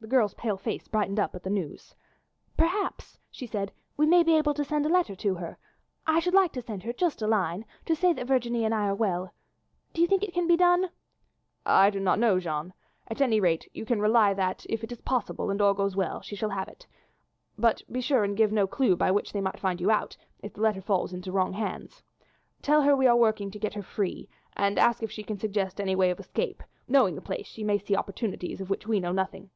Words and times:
The 0.00 0.08
girl's 0.08 0.34
pale 0.34 0.58
face 0.58 0.86
brightened 0.86 1.18
up 1.18 1.34
at 1.34 1.44
the 1.44 1.48
news. 1.48 1.94
"Perhaps," 2.58 3.18
she 3.30 3.46
said, 3.46 3.72
"we 3.96 4.04
may 4.04 4.22
be 4.22 4.36
able 4.36 4.52
to 4.52 4.64
send 4.64 4.84
a 4.84 4.90
letter 4.90 5.16
to 5.16 5.36
her. 5.36 5.56
I 6.06 6.20
should 6.20 6.34
like 6.34 6.52
to 6.54 6.60
send 6.60 6.82
her 6.82 6.92
just 6.92 7.22
a 7.22 7.26
line 7.26 7.64
to 7.86 7.96
say 7.96 8.12
that 8.12 8.26
Virginie 8.26 8.66
and 8.66 8.74
I 8.74 8.84
are 8.86 8.94
well. 8.94 9.32
Do 9.94 10.02
you 10.02 10.06
think 10.06 10.22
it 10.22 10.34
can 10.34 10.46
be 10.46 10.58
done?" 10.58 10.90
"I 11.64 11.88
do 11.88 12.00
not 12.00 12.18
know, 12.18 12.38
Jeanne. 12.38 12.74
At 13.08 13.22
any 13.22 13.40
rate 13.40 13.70
you 13.72 13.86
can 13.86 13.98
rely 14.02 14.34
that, 14.34 14.66
if 14.68 14.84
it 14.84 14.92
is 14.92 15.00
possible 15.00 15.48
and 15.48 15.62
all 15.62 15.72
goes 15.72 15.96
well, 15.96 16.20
she 16.20 16.36
shall 16.36 16.50
have 16.50 16.68
it; 16.68 16.86
but 17.56 17.80
be 17.90 18.02
sure 18.02 18.24
and 18.24 18.36
give 18.36 18.52
no 18.52 18.66
clue 18.66 18.96
by 18.96 19.10
which 19.10 19.32
they 19.32 19.40
might 19.40 19.60
find 19.60 19.80
you 19.80 19.90
out, 19.90 20.18
if 20.42 20.52
the 20.52 20.60
letter 20.60 20.82
falls 20.82 21.14
into 21.14 21.32
wrong 21.32 21.54
hands. 21.54 22.02
Tell 22.60 22.82
her 22.82 22.94
we 22.94 23.06
are 23.06 23.16
working 23.16 23.50
to 23.52 23.58
get 23.58 23.72
her 23.72 23.82
free, 23.82 24.28
and 24.54 24.78
ask 24.78 25.02
if 25.02 25.10
she 25.10 25.22
can 25.22 25.38
suggest 25.38 25.80
any 25.80 25.96
way 25.96 26.10
of 26.10 26.20
escape; 26.20 26.62
knowing 26.88 27.14
the 27.14 27.22
place 27.22 27.46
she 27.46 27.64
may 27.64 27.78
see 27.78 27.96
opportunities 27.96 28.60
of 28.60 28.68
which 28.68 28.86
we 28.86 29.00
know 29.00 29.12
nothing. 29.12 29.48